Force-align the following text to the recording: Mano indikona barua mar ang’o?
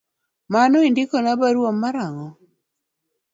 Mano 0.53 0.77
indikona 0.89 1.31
barua 1.39 1.71
mar 1.81 1.95
ang’o? 2.05 2.29